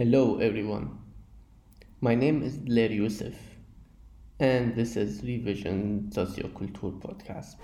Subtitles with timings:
[0.00, 0.98] Hello, everyone.
[2.00, 3.36] My name is Larry Youssef,
[4.38, 7.56] and this is Revision Socioculture Podcast.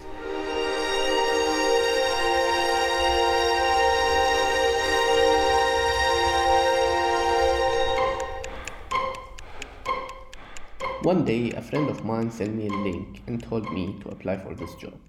[11.04, 14.36] One day, a friend of mine sent me a link and told me to apply
[14.36, 15.00] for this job.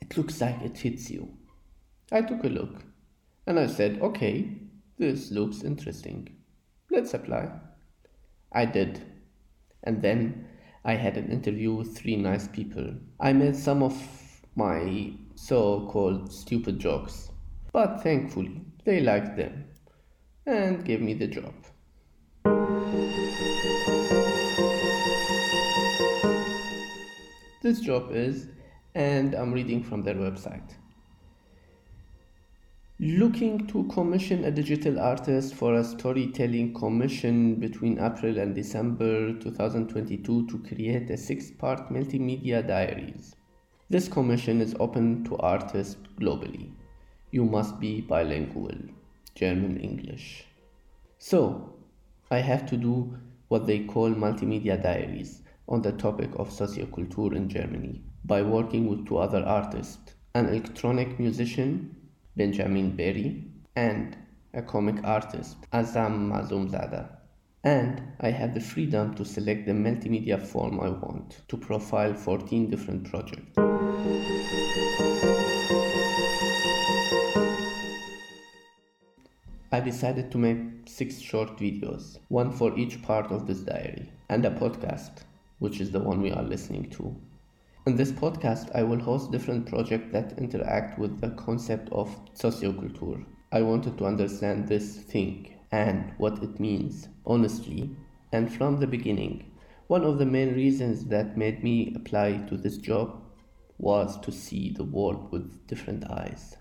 [0.00, 1.36] It looks like it fits you.
[2.10, 2.82] I took a look
[3.46, 4.69] and I said, okay,
[5.00, 6.28] this looks interesting.
[6.90, 7.48] Let's apply.
[8.52, 9.00] I did.
[9.82, 10.46] And then
[10.84, 12.94] I had an interview with three nice people.
[13.18, 13.96] I made some of
[14.56, 17.30] my so called stupid jokes,
[17.72, 19.64] but thankfully they liked them
[20.44, 21.54] and gave me the job.
[27.62, 28.48] This job is,
[28.94, 30.74] and I'm reading from their website.
[33.02, 40.46] Looking to commission a digital artist for a storytelling commission between April and December 2022
[40.46, 43.34] to create a six part multimedia diaries.
[43.88, 46.72] This commission is open to artists globally.
[47.30, 48.76] You must be bilingual,
[49.34, 50.44] German English.
[51.16, 51.72] So,
[52.30, 53.16] I have to do
[53.48, 55.40] what they call multimedia diaries
[55.70, 61.18] on the topic of socioculture in Germany by working with two other artists an electronic
[61.18, 61.96] musician
[62.36, 63.44] Benjamin Berry,
[63.76, 64.16] and
[64.54, 67.16] a comic artist, Azam Mazumzada.
[67.62, 72.70] And I have the freedom to select the multimedia form I want to profile 14
[72.70, 73.58] different projects.
[79.72, 84.44] I decided to make six short videos, one for each part of this diary, and
[84.44, 85.22] a podcast,
[85.58, 87.14] which is the one we are listening to.
[87.90, 93.24] In this podcast, I will host different projects that interact with the concept of socioculture.
[93.50, 97.90] I wanted to understand this thing and what it means, honestly,
[98.30, 99.50] and from the beginning.
[99.88, 103.24] One of the main reasons that made me apply to this job
[103.78, 106.58] was to see the world with different eyes,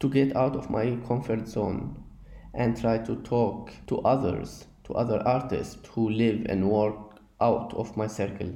[0.00, 2.02] to get out of my comfort zone
[2.54, 7.96] and try to talk to others, to other artists who live and work out of
[7.96, 8.50] my circle.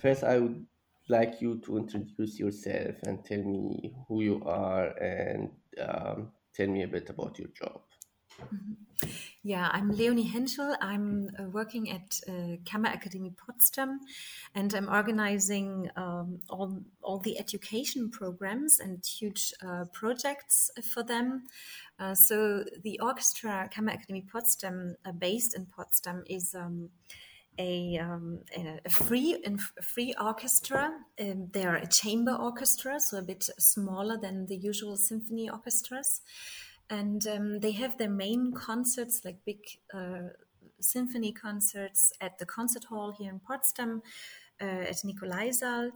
[0.00, 0.64] First, I would
[1.10, 6.84] like you to introduce yourself and tell me who you are and um, tell me
[6.84, 7.82] a bit about your job.
[8.38, 9.08] Mm-hmm.
[9.42, 10.76] Yeah, I'm Leonie Henschel.
[10.82, 14.00] I'm uh, working at uh, Kammerakademie Potsdam,
[14.54, 21.44] and I'm organizing um, all all the education programs and huge uh, projects for them.
[21.98, 26.54] Uh, so the orchestra Kammerakademie Potsdam, uh, based in Potsdam, is.
[26.54, 26.90] Um,
[27.58, 30.92] a, um, a free a free orchestra.
[31.20, 36.22] Um, they are a chamber orchestra, so a bit smaller than the usual symphony orchestras,
[36.90, 39.60] and um, they have their main concerts, like big
[39.94, 40.30] uh,
[40.80, 44.02] symphony concerts, at the concert hall here in Potsdam,
[44.60, 45.92] uh, at Nikolaisaal.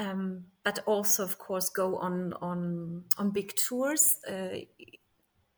[0.00, 4.58] Um, but also, of course, go on on on big tours uh,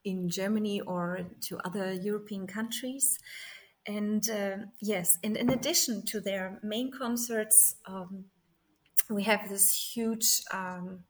[0.04, 3.18] in Germany or to other European countries.
[3.86, 8.26] And uh, yes, and in addition to their main concerts, um,
[9.08, 11.00] we have this huge, um,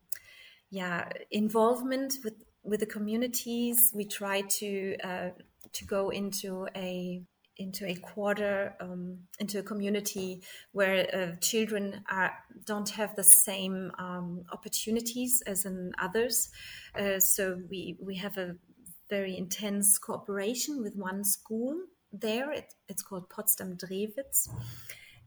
[0.71, 3.93] yeah, involvement with with the communities.
[3.95, 5.29] We try to uh,
[5.73, 7.23] to go into a
[7.57, 12.33] into a quarter um, into a community where uh, children are,
[12.65, 16.49] don't have the same um, opportunities as in others.
[16.99, 18.57] Uh, so we we have a
[19.11, 21.77] very intense cooperation with one school
[22.13, 22.51] there.
[22.53, 24.49] It, it's called Potsdam Drewitz.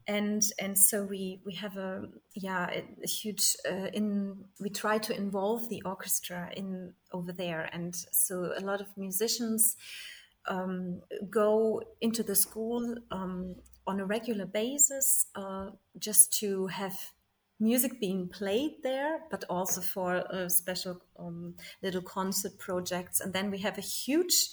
[0.06, 2.68] And and so we we have a yeah
[3.02, 8.52] a, huge uh, in we try to involve the orchestra in over there and so
[8.56, 9.76] a lot of musicians
[10.46, 13.54] um, go into the school um,
[13.86, 17.12] on a regular basis uh, just to have
[17.60, 23.20] music being played there, but also for uh, special um, little concert projects.
[23.20, 24.50] And then we have a huge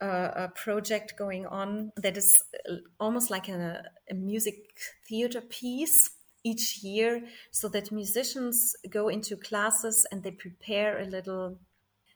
[0.00, 4.56] a project going on that is uh, almost like a, a music
[5.08, 6.10] theater piece
[6.42, 11.58] each year so that musicians go into classes and they prepare a little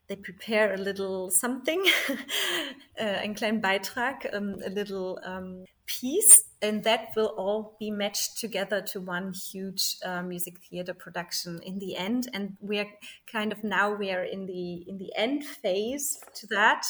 [0.09, 1.85] they prepare a little something,
[2.99, 8.39] uh, ein kleinen Beitrag, um, a little um, piece and that will all be matched
[8.39, 12.29] together to one huge uh, music theater production in the end.
[12.33, 12.89] And we're
[13.31, 16.85] kind of now we are in the in the end phase to that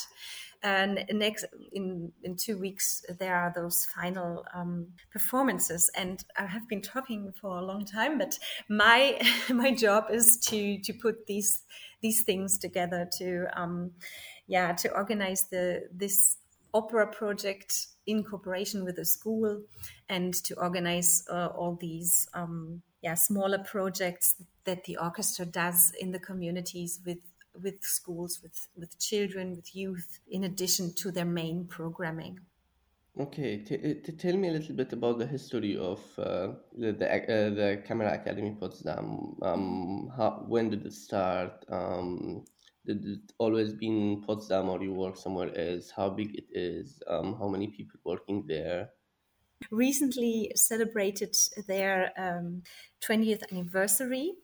[0.62, 5.90] and next in in two weeks there are those final um, performances.
[5.94, 8.38] And i have been talking for a long time but
[8.68, 9.20] my
[9.50, 11.62] my job is to to put these
[12.00, 13.92] these things together to um,
[14.46, 16.36] yeah to organize the this
[16.74, 19.62] opera project in cooperation with the school
[20.08, 26.12] and to organize uh, all these um, yeah smaller projects that the orchestra does in
[26.12, 27.18] the communities with
[27.62, 32.40] with schools with with children with youth in addition to their main programming
[33.20, 37.06] Okay, t- t- tell me a little bit about the history of uh, the the,
[37.12, 39.36] uh, the Kammerakademie Potsdam.
[39.42, 41.64] Um, how, when did it start?
[41.68, 42.44] Um,
[42.86, 45.90] did it always been in Potsdam or you work somewhere else?
[45.90, 47.02] How big it is?
[47.08, 48.90] Um, how many people working there?
[49.72, 52.62] Recently celebrated their um,
[53.02, 54.34] 20th anniversary,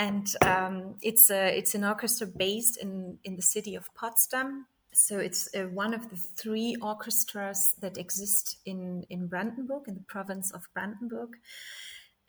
[0.00, 4.66] and um, it's a, it's an orchestra based in in the city of Potsdam.
[4.92, 10.06] So it's uh, one of the three orchestras that exist in in Brandenburg, in the
[10.08, 11.36] province of Brandenburg.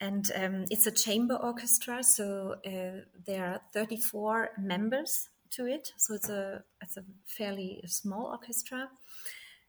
[0.01, 2.03] And um, it's a chamber orchestra.
[2.03, 5.93] So uh, there are 34 members to it.
[5.97, 8.89] So it's a it's a fairly small orchestra.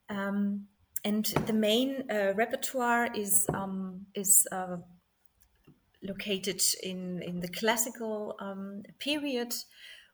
[0.08, 0.66] Um,
[1.04, 4.78] and the main uh, repertoire is um, is uh,
[6.02, 9.54] located in in the classical um, period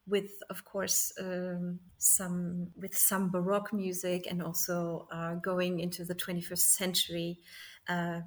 [0.07, 6.15] with of course um, some with some baroque music and also uh, going into the
[6.15, 7.39] 21st century
[7.89, 8.21] uh,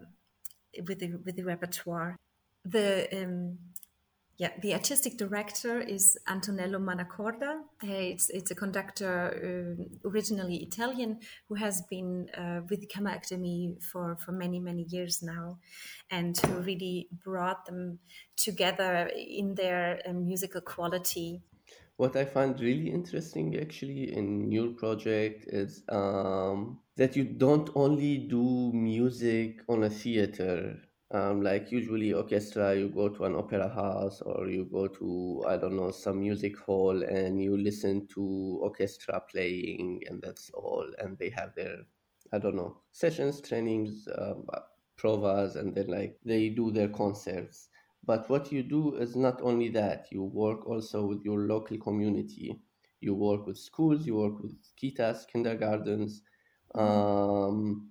[0.87, 2.17] with the with the repertoire.
[2.63, 3.57] The um,
[4.41, 7.59] yeah, the artistic director is Antonello Manacorda.
[7.83, 14.17] It's it's a conductor uh, originally Italian who has been uh, with the Kammerakademie for
[14.25, 15.59] for many many years now,
[16.09, 17.99] and who really brought them
[18.35, 21.44] together in their uh, musical quality.
[21.97, 28.17] What I find really interesting actually in your project is um, that you don't only
[28.17, 34.21] do music on a theater um, like usually orchestra you go to an opera house
[34.21, 39.21] or you go to i don't know some music hall and you listen to orchestra
[39.31, 40.85] playing and that's all.
[40.99, 41.77] And they have their
[42.33, 44.45] i don't know sessions trainings um,
[44.97, 47.69] provas and then like they do their concerts.
[48.05, 52.59] But what you do is not only that you work also with your local community.
[53.01, 56.21] You work with schools you work with kitas kindergartens
[56.75, 57.90] um,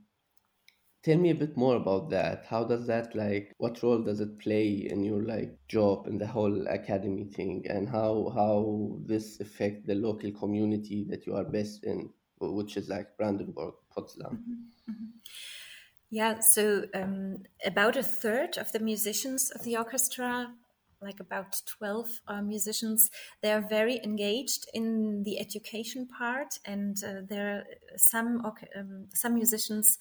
[1.02, 2.44] tell me a bit more about that.
[2.46, 3.52] How does that like?
[3.58, 7.88] What role does it play in your like job and the whole academy thing, and
[7.88, 12.10] how how this affect the local community that you are based in,
[12.40, 14.32] which is like Brandenburg, Potsdam.
[14.32, 14.92] Mm-hmm.
[14.92, 15.06] Mm-hmm.
[16.12, 20.52] Yeah, so um, about a third of the musicians of the orchestra
[21.02, 23.10] like about 12 uh, musicians.
[23.42, 27.64] They are very engaged in the education part, and uh, there are
[27.96, 28.44] some
[28.76, 29.98] um, some musicians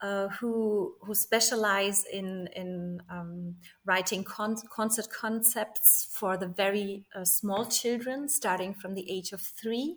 [0.00, 7.24] uh, who who specialize in in um, writing con- concert concepts for the very uh,
[7.24, 9.96] small children, starting from the age of three.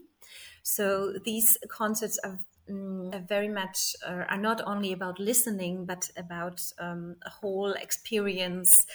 [0.63, 6.62] So these concerts are mm, very much uh, are not only about listening, but about
[6.80, 8.86] um, a whole experience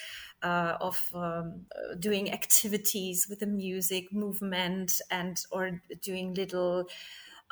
[0.43, 1.67] uh, of um,
[1.99, 6.89] doing activities with the music, movement, and or doing little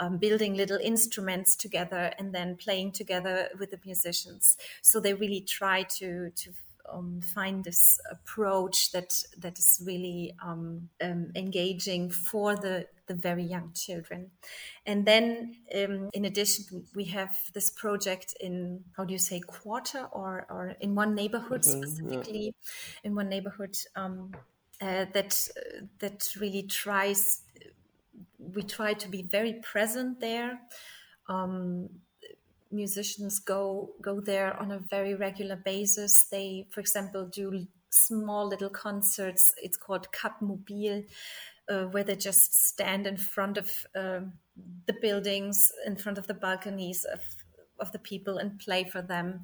[0.02, 4.56] um, building little instruments together and then playing together with the musicians.
[4.80, 6.50] So they really try to to
[6.92, 13.44] um, find this approach that that is really um, um, engaging for the the very
[13.44, 14.30] young children.
[14.87, 20.09] And then, um, in addition, we have this project in how do you say quarter
[20.12, 23.00] or or in one neighborhood mm-hmm, specifically, yeah.
[23.04, 23.76] in one neighborhood.
[23.94, 24.32] Um,
[24.80, 27.42] uh, that uh, that really tries
[28.54, 30.61] we try to be very present there.
[31.28, 31.88] Um,
[32.71, 36.25] musicians go go there on a very regular basis.
[36.25, 39.54] They, for example, do small little concerts.
[39.62, 41.04] It's called Cut Mobile,
[41.68, 44.21] uh, where they just stand in front of uh,
[44.87, 47.21] the buildings, in front of the balconies of
[47.78, 49.42] of the people, and play for them,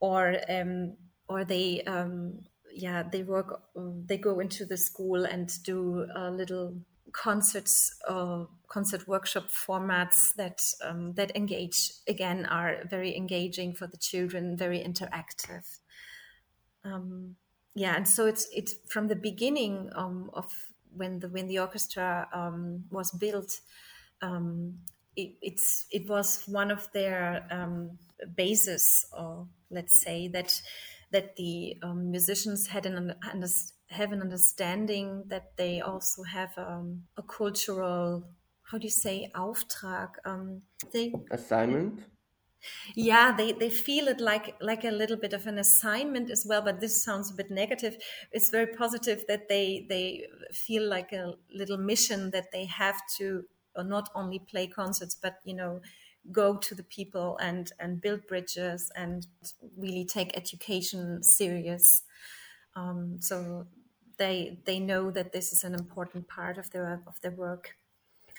[0.00, 0.96] or um,
[1.28, 1.82] or they.
[1.82, 3.62] Um, yeah, they work.
[3.74, 6.76] they go into the school and do a little
[7.18, 13.96] concerts uh, concert workshop formats that um, that engage again are very engaging for the
[13.96, 15.78] children very interactive.
[16.84, 17.36] Um,
[17.74, 20.46] yeah and so it's it's from the beginning um, of
[20.96, 23.60] when the when the orchestra um, was built
[24.22, 24.78] um,
[25.18, 27.98] it, it's it was one of their um,
[28.36, 30.62] bases, or let's say that
[31.10, 33.14] that the musicians had an
[33.90, 38.24] have an understanding that they also have um, a cultural
[38.70, 42.04] how do you say Auftrag um, they assignment?
[42.94, 46.62] Yeah they, they feel it like like a little bit of an assignment as well
[46.62, 47.96] but this sounds a bit negative.
[48.32, 53.44] It's very positive that they they feel like a little mission that they have to
[53.76, 55.80] uh, not only play concerts but you know
[56.30, 59.26] go to the people and and build bridges and
[59.76, 62.02] really take education serious.
[62.74, 63.66] Um, so
[64.18, 67.76] they they know that this is an important part of their of their work.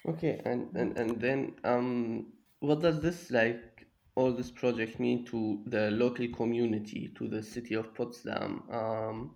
[0.08, 2.28] Okay and and, and then um
[2.60, 7.76] what does this like all this project mean to the local community to the city
[7.76, 8.64] of potsdam?
[8.72, 9.36] Um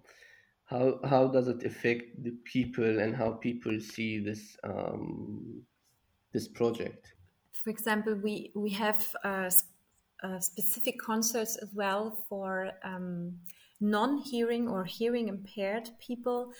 [0.65, 5.63] how how does it affect the people and how people see this um
[6.33, 7.13] this project?
[7.53, 9.49] For example, we we have uh,
[10.23, 13.39] uh, specific concerts as well for um,
[13.83, 16.53] non-hearing or hearing impaired people,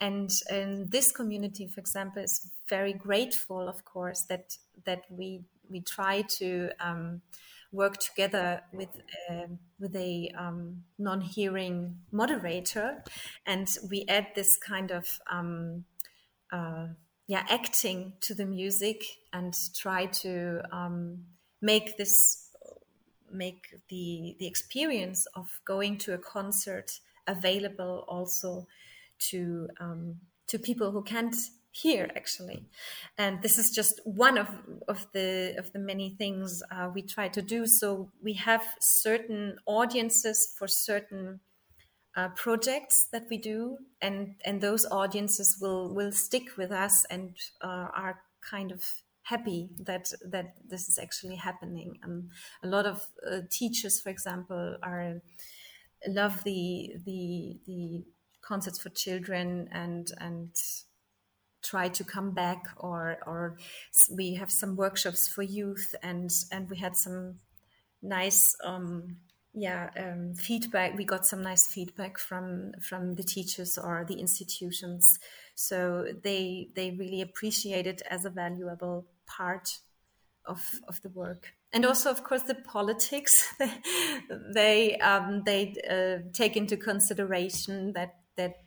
[0.00, 4.56] and, and this community, for example, is very grateful, of course, that
[4.86, 6.70] that we we try to.
[6.80, 7.22] Um,
[7.72, 8.88] work together with
[9.30, 9.46] uh,
[9.78, 13.02] with a um, non-hearing moderator,
[13.46, 15.84] and we add this kind of um,
[16.52, 16.88] uh,
[17.26, 21.24] yeah acting to the music and try to um,
[21.62, 22.49] make this
[23.32, 28.66] make the the experience of going to a concert available also
[29.18, 31.36] to um, to people who can't
[31.72, 32.64] hear actually.
[33.16, 34.48] And this is just one of
[34.88, 37.66] of the of the many things uh, we try to do.
[37.66, 41.40] So we have certain audiences for certain
[42.16, 47.36] uh, projects that we do, and and those audiences will will stick with us and
[47.60, 48.82] uh, are kind of
[49.22, 51.98] happy that that this is actually happening.
[52.02, 52.30] And
[52.62, 55.20] a lot of uh, teachers, for example, are
[56.08, 58.04] love the the the
[58.42, 60.50] concerts for children and and
[61.62, 63.58] try to come back or or
[64.16, 67.34] we have some workshops for youth and and we had some
[68.02, 69.16] nice um,
[69.52, 75.18] yeah um, feedback we got some nice feedback from from the teachers or the institutions.
[75.54, 79.78] So they they really appreciate it as a valuable part
[80.44, 81.52] of of the work.
[81.72, 83.52] And also of course the politics.
[84.54, 88.62] They um, they uh, take into consideration that that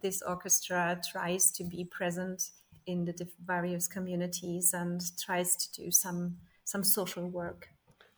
[0.00, 2.50] this orchestra tries to be present
[2.86, 7.68] in the various communities and tries to do some some social work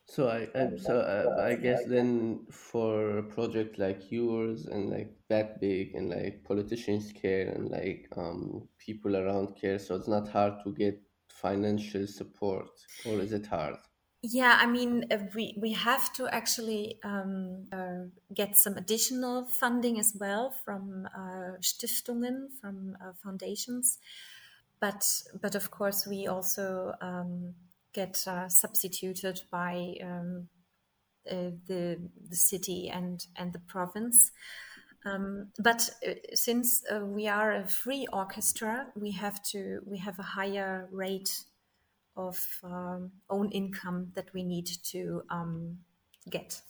[0.06, 5.16] so I, I so I, I guess then for a project like yours and like
[5.28, 10.28] that big and like politicians care and like um people around care, so it's not
[10.28, 12.68] hard to get financial support,
[13.04, 13.76] or is it hard?
[14.22, 19.98] Yeah, I mean, uh, we we have to actually um, uh, get some additional funding
[19.98, 23.98] as well from uh, Stiftungen, from uh, foundations,
[24.80, 25.04] but
[25.40, 27.54] but of course we also um,
[27.94, 30.48] get uh, substituted by um,
[31.30, 31.98] uh, the
[32.28, 34.30] the city and and the province.
[35.06, 40.18] Um, but uh, since uh, we are a free orchestra, we have to we have
[40.18, 41.44] a higher rate
[42.16, 45.78] of um, own income that we need to um,
[46.30, 46.60] get.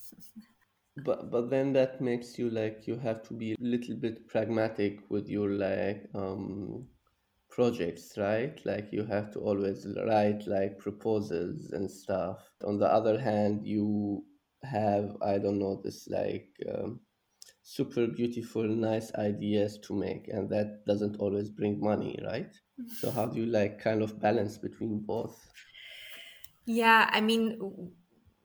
[1.05, 5.01] but but then that makes you like you have to be a little bit pragmatic
[5.11, 6.87] with your like um
[7.55, 8.61] projects, right?
[8.67, 12.51] Like you have to always write like proposals and stuff.
[12.65, 14.25] On the other hand, you
[14.65, 17.01] have, I don't know, this like um,
[17.63, 22.53] super beautiful, nice ideas to make, and that doesn't always bring money, right?
[22.99, 25.39] so, how do you like kind of balance between both?
[26.67, 27.93] Yeah, I mean,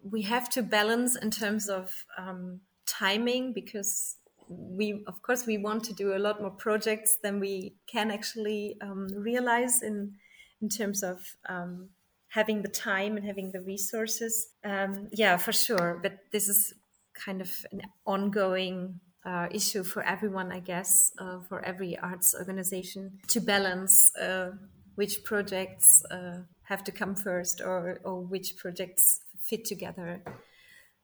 [0.04, 4.18] we have to balance in terms of um, timing because
[4.50, 8.76] we of course we want to do a lot more projects than we can actually
[8.82, 10.16] um, realize in
[10.62, 11.90] in terms of um,
[12.30, 14.50] having the time and having the resources.
[14.64, 16.00] Um, yeah for sure.
[16.02, 16.74] But this is
[17.14, 23.20] kind of an ongoing uh, issue for everyone i guess uh, for every arts organization
[23.28, 24.52] to balance uh,
[24.96, 30.22] which projects uh, have to come first or, or which projects fit together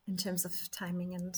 [0.05, 1.33] in terms of timing and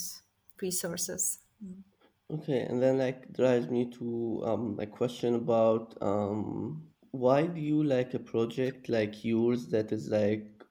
[0.62, 1.40] resources.
[1.64, 1.84] Mm.
[2.32, 7.84] Okay, and then like drives me to um a question about um why do you
[7.84, 10.64] like a project like yours that is like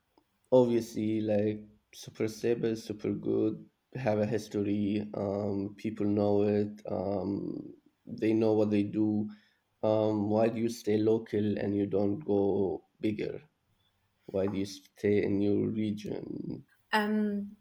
[0.53, 1.61] obviously like
[1.93, 7.75] super stable, super good, have a history, um people know it, um
[8.07, 9.29] they know what they do.
[9.83, 13.41] Um why do you stay local and you don't go bigger?
[14.27, 16.65] why do you stay in your region?
[16.93, 17.57] Um,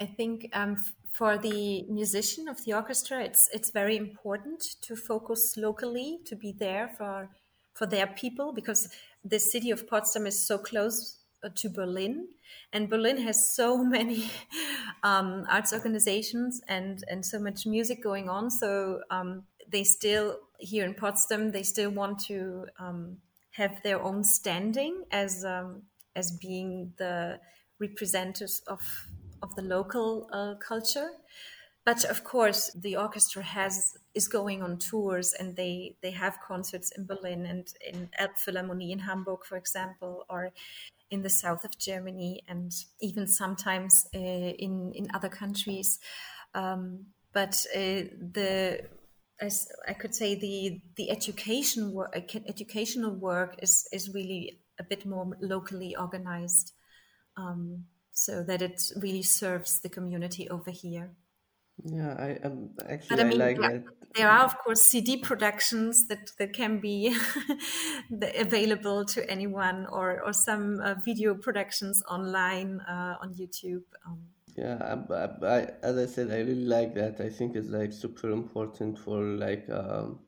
[0.00, 0.76] I think um,
[1.12, 6.52] for the musician of the orchestra, it's it's very important to focus locally, to be
[6.52, 7.28] there for
[7.74, 8.88] for their people, because
[9.22, 12.28] the city of Potsdam is so close uh, to Berlin,
[12.72, 14.30] and Berlin has so many
[15.02, 18.50] um, arts organizations and and so much music going on.
[18.50, 23.18] So um, they still here in Potsdam, they still want to um,
[23.50, 25.82] have their own standing as um,
[26.16, 27.38] as being the
[27.78, 28.80] representatives of
[29.42, 31.10] of the local uh, culture.
[31.84, 36.92] But of course, the orchestra has is going on tours, and they they have concerts
[36.96, 40.52] in Berlin and in Elbphilharmonie in Hamburg, for example, or
[41.10, 45.98] in the south of Germany, and even sometimes uh, in in other countries.
[46.54, 48.82] Um, but uh, the
[49.40, 52.14] as I could say the the education work
[52.46, 56.72] educational work is is really a bit more locally organized,
[57.36, 61.10] um, so that it really serves the community over here.
[61.84, 63.84] Yeah, I um, actually I, mean, I like yeah, that.
[64.14, 67.16] There are of course CD productions that that can be
[68.38, 73.82] available to anyone, or or some uh, video productions online uh, on YouTube.
[74.06, 74.20] Um,
[74.54, 74.76] yeah,
[75.10, 77.20] I, I, as I said, I really like that.
[77.20, 80.20] I think it's like super important for like um,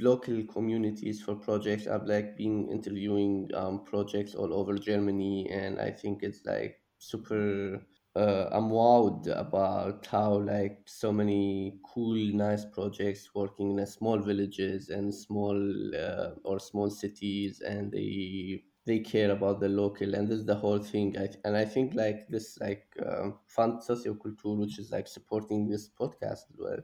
[0.00, 1.86] local communities for projects.
[1.86, 7.80] I've like been interviewing um, projects all over Germany, and I think it's like super
[8.16, 14.18] uh, I'm wowed about how like so many cool, nice projects working in a small
[14.18, 15.56] villages and small
[15.96, 20.54] uh, or small cities, and they they care about the local, and this is the
[20.56, 21.16] whole thing.
[21.18, 25.88] I, and I think like this like um, fund socioculture, which is like supporting this
[25.88, 26.78] podcast as well,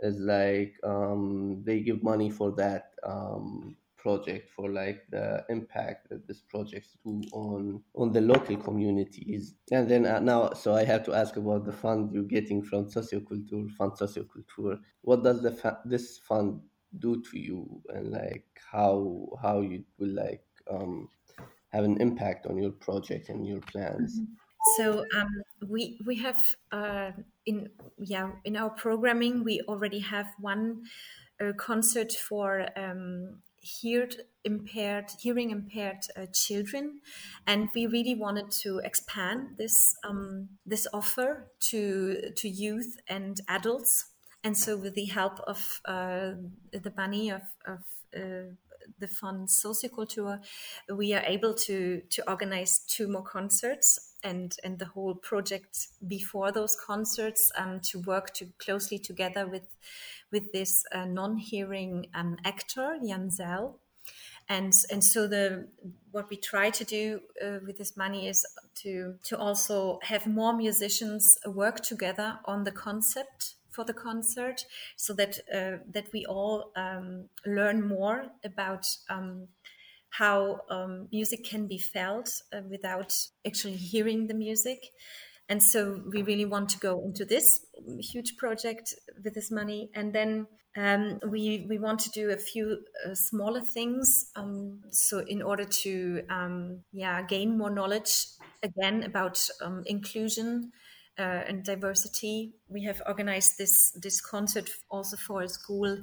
[0.00, 6.26] is like um, they give money for that um, project for like the impact that
[6.26, 9.54] this project do on on the local communities.
[9.70, 12.86] And then uh, now so i have to ask about the fund you're getting from
[12.86, 14.78] socioculture fund socioculture.
[15.02, 16.60] What does the fa- this fund
[16.98, 17.82] do to you?
[17.88, 21.08] And like how how you will like um
[21.68, 24.20] have an impact on your project and your plans?
[24.20, 24.32] Mm-hmm.
[24.76, 27.12] So um, we we have uh,
[27.46, 27.68] in
[27.98, 30.82] yeah in our programming we already have one
[31.40, 33.40] uh, concert for um,
[33.82, 37.00] heard impaired hearing impaired uh, children.
[37.46, 44.06] And we really wanted to expand this um, this offer to to youth and adults.
[44.44, 46.32] And so with the help of uh,
[46.70, 47.80] the money of, of
[48.16, 48.54] uh,
[48.98, 50.40] the fund socioculture
[50.88, 56.50] we are able to to organize two more concerts and and the whole project before
[56.50, 59.76] those concerts um, to work to closely together with
[60.32, 63.80] with this uh, non-hearing um, actor Jan Zell.
[64.48, 65.68] And, and so the
[66.10, 70.54] what we try to do uh, with this money is to to also have more
[70.56, 74.64] musicians work together on the concept for the concert,
[74.96, 79.48] so that uh, that we all um, learn more about um,
[80.08, 84.80] how um, music can be felt uh, without actually hearing the music.
[85.48, 87.64] And so we really want to go into this
[88.00, 89.90] huge project with this money.
[89.94, 94.30] And then um, we we want to do a few uh, smaller things.
[94.36, 98.26] Um, so in order to um, yeah gain more knowledge
[98.62, 100.72] again about um, inclusion
[101.18, 105.98] uh, and diversity, we have organized this this concert also for a school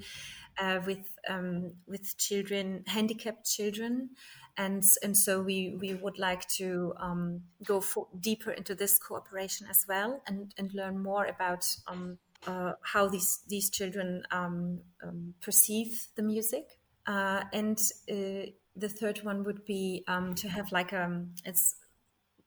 [0.57, 4.09] uh, with um, with children, handicapped children,
[4.57, 9.67] and and so we we would like to um, go for, deeper into this cooperation
[9.69, 15.33] as well, and and learn more about um, uh, how these these children um, um,
[15.41, 20.93] perceive the music, uh, and uh, the third one would be um, to have like
[20.93, 21.75] um it's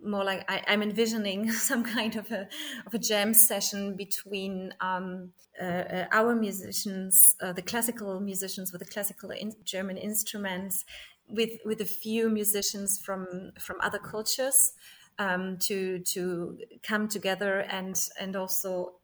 [0.03, 2.49] more like I, am envisioning some kind of a
[2.87, 8.81] of a jam session between um, uh, uh, our musicians, uh, the classical musicians with
[8.81, 10.85] the classical in German instruments,
[11.29, 14.73] with with a few musicians from from other cultures
[15.19, 18.95] um, to to come together and and also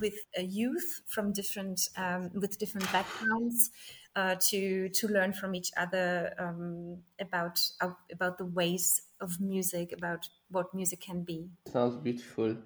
[0.00, 3.70] with a youth from different um, with different backgrounds
[4.16, 9.92] uh, to to learn from each other um, about uh, about the ways of music,
[9.92, 11.50] about what music can be.
[11.70, 12.56] Sounds beautiful,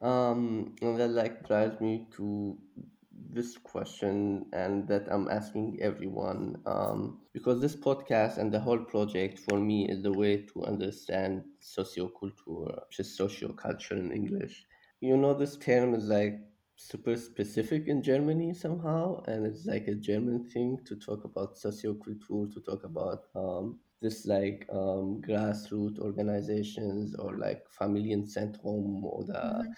[0.00, 2.56] um, and that like drives me to
[3.32, 9.38] this question and that I'm asking everyone um, because this podcast and the whole project
[9.38, 14.64] for me is the way to understand socioculture, which is socioculture in English.
[15.00, 16.40] You know, this term is like
[16.76, 22.52] super specific in Germany somehow, and it's like a German thing to talk about socioculture,
[22.52, 29.34] to talk about um, this like um, grassroots organizations or like Familienzentrum or the.
[29.34, 29.72] Mm-hmm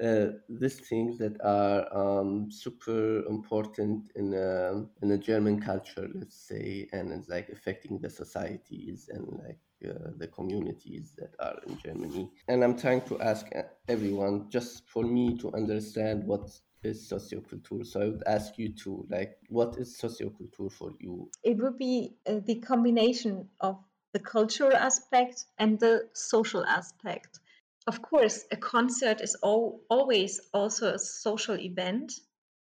[0.00, 6.36] uh, these things that are um, super important in a, in a German culture, let's
[6.36, 11.78] say, and it's like affecting the societies and like uh, the communities that are in
[11.78, 12.30] Germany.
[12.48, 13.46] And I'm trying to ask
[13.88, 16.50] everyone just for me to understand what
[16.82, 17.86] is socioculture.
[17.86, 21.30] So I would ask you to like, what is socioculture for you?
[21.42, 23.78] It would be uh, the combination of
[24.12, 27.40] the cultural aspect and the social aspect
[27.86, 32.12] of course, a concert is always also a social event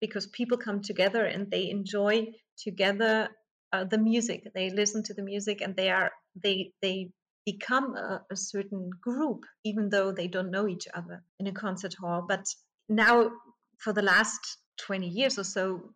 [0.00, 3.28] because people come together and they enjoy together
[3.72, 4.48] uh, the music.
[4.54, 7.10] They listen to the music and they are they they
[7.44, 11.94] become a, a certain group, even though they don't know each other in a concert
[11.94, 12.24] hall.
[12.26, 12.46] But
[12.88, 13.30] now,
[13.78, 15.90] for the last 20 years or so,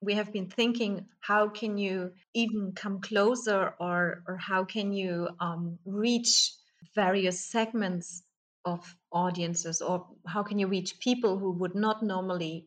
[0.00, 5.28] we have been thinking how can you even come closer or or how can you
[5.40, 6.52] um, reach
[6.94, 8.22] various segments
[8.64, 12.66] of audiences or how can you reach people who would not normally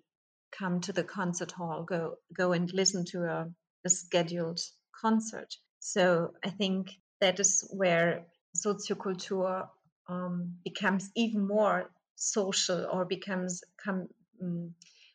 [0.52, 3.48] come to the concert hall go go and listen to a,
[3.86, 4.60] a scheduled
[5.02, 5.54] concert?
[5.80, 9.68] So i think that is where socioculture
[10.10, 14.08] um, becomes even more social or becomes come,
[14.42, 14.74] um,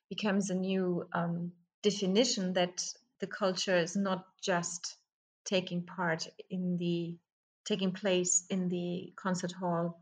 [0.09, 2.85] becomes a new um, definition that
[3.21, 4.97] the culture is not just
[5.45, 7.17] taking part in the
[7.65, 10.02] taking place in the concert hall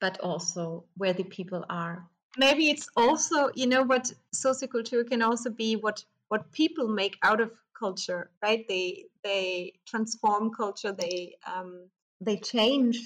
[0.00, 2.06] but also where the people are.
[2.36, 7.40] Maybe it's also, you know, what socioculture can also be what what people make out
[7.40, 8.66] of culture, right?
[8.68, 10.92] They they transform culture.
[10.92, 11.88] They um,
[12.20, 12.98] they change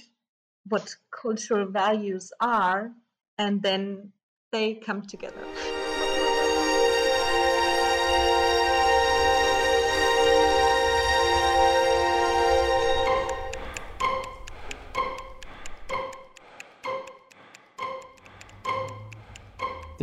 [0.69, 2.93] what cultural values are,
[3.39, 4.13] and then
[4.51, 5.49] they come together.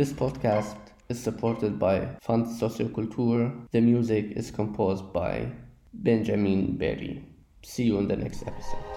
[0.00, 0.78] This podcast
[1.10, 3.68] is supported by Fund Socioculture.
[3.70, 5.52] The music is composed by
[5.92, 7.22] Benjamin Berry.
[7.62, 8.89] See you in the next episode.